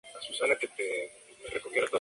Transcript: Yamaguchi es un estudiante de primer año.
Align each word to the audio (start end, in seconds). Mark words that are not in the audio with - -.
Yamaguchi 0.03 0.33
es 0.33 0.41
un 0.41 0.51
estudiante 0.51 0.83
de 0.83 1.59
primer 1.59 1.79
año. 1.83 1.89